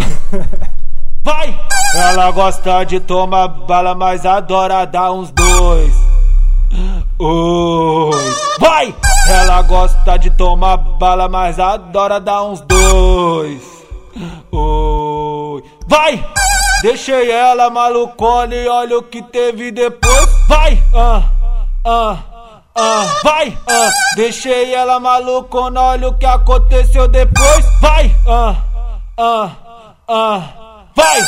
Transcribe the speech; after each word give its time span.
Vai! 1.24 1.58
Ela 1.94 2.30
gosta 2.30 2.84
de 2.84 2.98
tomar 3.00 3.48
bala, 3.48 3.94
mas 3.94 4.26
adora 4.26 4.84
dar 4.86 5.12
uns 5.12 5.30
dois. 5.30 5.94
Oi. 7.18 8.34
Vai! 8.58 8.94
Ela 9.28 9.62
gosta 9.62 10.16
de 10.16 10.30
tomar 10.30 10.76
bala, 10.76 11.28
mas 11.28 11.60
adora 11.60 12.18
dar 12.18 12.42
uns 12.44 12.60
dois. 12.62 13.62
Oi. 14.50 15.64
Vai! 15.86 16.24
Deixei 16.82 17.30
ela 17.30 17.70
malucona 17.70 18.54
e 18.54 18.66
olha 18.66 18.98
o 18.98 19.02
que 19.04 19.22
teve 19.22 19.70
depois. 19.70 20.28
Vai! 20.48 20.82
Ah, 20.92 21.22
ah, 21.84 22.18
ah, 22.74 23.06
vai! 23.22 23.56
Ah, 23.68 23.90
deixei 24.16 24.74
ela 24.74 24.98
malucona, 24.98 25.80
olha 25.80 26.08
o 26.08 26.18
que 26.18 26.26
aconteceu 26.26 27.06
depois. 27.06 27.64
Vai! 27.80 28.16
Ah, 28.26 28.56
ah, 29.16 29.50
ah, 30.12 30.42
vai! 30.94 31.22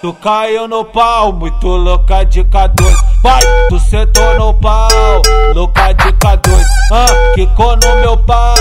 Tu 0.00 0.12
caiu 0.14 0.66
no 0.66 0.84
pau, 0.84 1.32
muito 1.32 1.68
louca 1.68 2.24
de 2.24 2.42
K2. 2.44 2.92
Vai, 3.22 3.40
tu 3.68 3.78
sentou 3.78 4.34
no 4.36 4.54
pau, 4.54 4.88
louca 5.54 5.92
de 5.92 6.12
K2. 6.12 6.64
Ah, 6.92 7.32
quicou 7.34 7.76
no 7.76 7.96
meu 8.00 8.16
pau. 8.18 8.56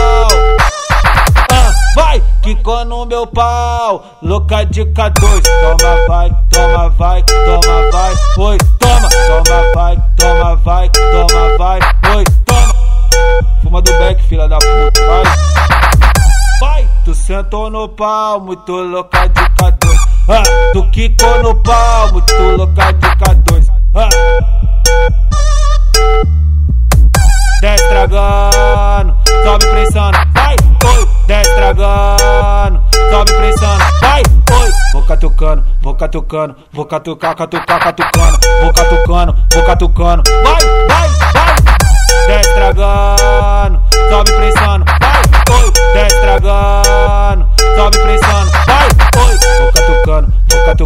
Ah, 1.52 1.72
vai, 1.96 2.22
quicou 2.44 2.86
no 2.86 3.06
meu 3.06 3.26
pau, 3.28 4.04
louca 4.22 4.66
de 4.66 4.86
K2. 4.86 5.44
Toma, 5.44 6.08
vai, 6.08 6.32
toma, 6.52 6.90
vai, 6.90 7.24
toma, 7.24 7.92
vai, 7.92 8.14
sentou 17.32 17.70
no 17.70 17.88
pau, 17.88 18.42
muito 18.42 18.74
louca 18.74 19.26
de 19.30 19.42
K2. 19.42 19.96
Ah, 20.28 20.44
tu 20.74 20.84
quicou 20.92 21.42
no 21.42 21.56
pau, 21.64 22.12
muito 22.12 22.42
louca 22.58 22.92
de 22.92 23.08
K2. 23.08 23.68
Ah. 23.96 24.10
Destragando, 27.62 29.16
sobe 29.46 29.66
pressando, 29.68 30.18
vai, 30.34 30.56
oi, 30.86 31.08
destragando, 31.28 32.84
sobe 33.10 33.34
pressando, 33.34 33.84
vai, 34.02 34.22
oi. 34.62 34.72
Vou 34.92 35.04
catucando, 35.04 35.64
vou 35.82 35.96
catucando, 35.96 36.56
vou 36.74 36.86
catucar, 36.86 37.36
catucar, 37.36 37.80
catucando, 37.80 38.40
vou 38.62 38.74
catucando, 38.74 39.36
vou 39.54 39.64
catucando, 39.64 40.24
vai, 40.44 40.88
vai, 40.90 41.10
vai. 41.34 41.56
Destragando, 42.28 43.82
sobe 44.10 44.31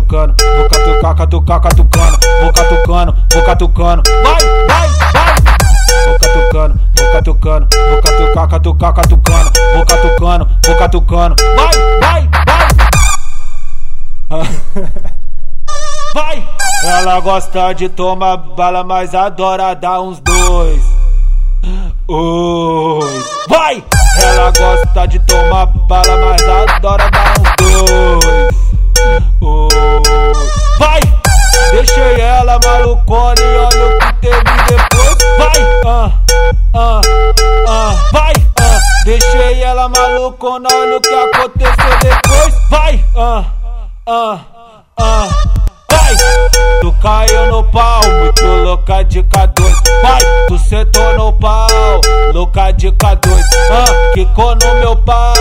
catucando, 0.06 0.36
vou 0.58 0.70
catucar, 0.70 1.16
catucar, 1.16 1.62
catucando, 1.62 2.20
vou 2.42 2.54
catucando, 2.54 3.16
vou 3.34 3.44
catucando, 3.44 4.04
vai, 4.24 4.40
vai, 4.68 4.90
vai. 5.12 5.36
Vou 6.06 6.20
catucando, 6.20 6.80
vou 6.98 7.12
catucando, 7.12 7.68
vou 7.90 8.02
catucar, 8.02 8.48
catucar, 8.48 8.94
catucando, 8.94 9.52
vou 9.74 9.86
catucando, 9.86 10.48
vou 10.66 10.76
catucando, 10.76 11.36
vai, 11.56 11.74
vai, 12.00 12.30
vai. 12.46 12.66
Vai! 16.14 16.48
Ela 16.86 17.20
gosta 17.20 17.74
de 17.74 17.90
tomar 17.90 18.38
bala, 18.38 18.86
mas 18.86 19.14
adora 19.14 19.74
dar 19.74 20.00
uns 20.00 20.18
dois. 20.22 20.82
Oi! 22.08 23.24
Vai! 23.50 23.84
Ela 24.24 24.50
gosta 24.52 25.06
de 25.08 25.20
tomar 25.20 25.66
bala, 25.66 26.16
mas 26.26 26.42
adora 26.42 27.12
dar 27.12 27.34
uns 27.38 27.56
dois. 27.58 28.15
Deixei 31.86 32.20
ela 32.20 32.60
malucona 32.66 33.40
e 33.40 33.58
olha 33.58 33.86
o 33.86 34.00
que 34.00 34.14
teve 34.14 34.42
depois. 34.68 35.18
Vai! 35.38 35.82
Ah, 35.86 36.12
ah, 36.74 37.02
ah, 37.68 37.96
vai! 38.12 38.34
Ah, 38.60 38.80
deixei 39.06 39.62
ela 39.62 39.88
malucona, 39.88 40.68
olha 40.74 40.98
o 40.98 41.02
que 41.02 41.14
aconteceu 41.14 42.00
depois. 42.02 42.56
Vai! 42.72 43.06
Ah, 43.16 43.46
ah, 44.08 44.40
ah, 44.98 45.28
vai! 45.92 46.16
Tu 46.82 46.92
caiu 47.04 47.46
no 47.52 47.64
pau, 47.66 48.02
muito 48.20 48.46
louca 48.46 49.04
de 49.04 49.22
K2. 49.22 50.02
Vai! 50.02 50.22
Tu 50.48 50.58
sentou 50.58 51.14
no 51.16 51.34
pau, 51.34 52.02
louca 52.34 52.72
de 52.74 52.92
K2. 52.94 53.42
Ah, 53.70 54.12
quicou 54.16 54.56
no 54.56 54.76
meu 54.80 54.96
pau. 55.04 55.36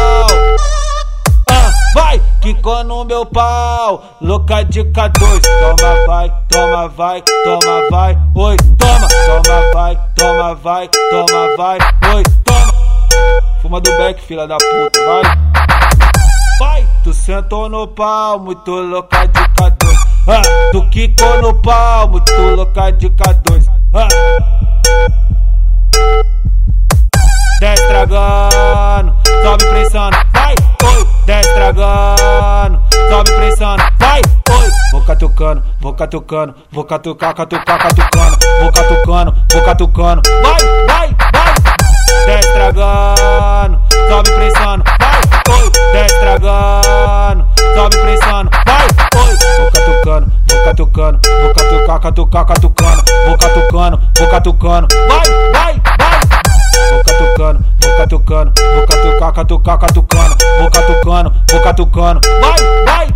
Vai, 1.95 2.21
quicou 2.41 2.83
no 2.83 3.05
meu 3.05 3.25
pau, 3.25 4.03
louca 4.21 4.65
de 4.65 4.83
K2. 4.83 5.41
Toma, 5.61 6.07
vai, 6.07 6.33
toma, 6.49 6.89
vai, 6.89 7.23
toma, 7.23 7.89
vai, 7.89 8.19
oi, 8.35 8.57
toma, 8.77 9.09
toma, 9.27 9.73
vai, 9.73 9.99
toma, 10.17 10.55
vai, 10.57 10.89
toma, 10.89 11.57
vai, 11.57 11.79
oi, 12.17 12.23
toma. 12.43 12.75
Fuma 13.63 13.81
do 13.81 13.97
beck, 13.97 14.21
filha 14.23 14.45
da 14.45 14.57
puta, 14.57 15.07
vai. 15.07 15.23
Vai, 16.59 16.87
tu 17.05 17.15
sentou 17.15 17.69
no 17.69 17.87
pau, 17.87 18.41
muito 18.41 18.73
louca 18.73 19.27
de 19.27 19.41
K2. 19.41 19.95
Ah, 20.27 20.43
tu 20.73 20.89
quicou 20.89 21.43
no 21.43 21.55
pau, 21.63 22.09
muito 22.09 22.33
louca 22.57 22.91
de 22.91 23.09
K2. 23.09 23.67
Ah. 23.95 24.09
Destragando, 27.61 29.15
sobe 29.45 29.65
oi, 29.67 30.34
destragando, 31.75 32.81
sobe 33.11 33.33
pressando, 33.33 33.83
vai, 33.99 34.21
oi. 34.51 34.71
Vou 34.93 35.03
catucando, 35.03 35.63
vou 35.81 35.93
catucando, 35.93 36.55
vou 36.71 36.85
catucar, 36.85 37.35
catucar, 37.35 37.79
catucando, 37.79 38.39
vou 38.61 38.73
catucando, 38.73 39.35
vou 39.53 39.63
catucando, 39.63 40.23
vai, 40.43 40.61
vai, 40.87 41.17
vai. 41.33 41.55
Destragando, 42.27 43.81
sobe 44.09 44.31
pressando, 44.31 44.85
vai, 45.01 45.21
oi, 45.59 45.71
destragando, 45.93 47.47
sobe 47.75 47.97
pressando, 47.99 48.51
vai, 48.67 48.87
oi. 49.27 49.37
Vou 49.59 49.71
catucando, 49.71 50.33
vou 50.49 50.65
catucando, 50.65 51.21
vou 51.43 51.55
catucar, 51.55 52.01
catucar, 52.01 52.47
catucando, 52.47 53.03
vou 53.27 53.39
catucando, 53.39 54.01
vou 54.17 54.29
catucando, 54.29 54.89
vai, 55.09 55.29
vai, 55.53 55.83
vai. 55.99 56.21
Vou 56.91 57.03
catucando, 57.03 57.65
vou 57.81 57.97
catucando, 57.97 58.53
vou 58.75 58.87
catucar, 58.87 59.33
catucar, 59.33 59.79
catucando, 59.79 60.37
vou 60.59 60.71
catucando, 60.71 61.04
catucando, 61.65 62.21
vai, 62.43 62.85
vai. 62.85 63.14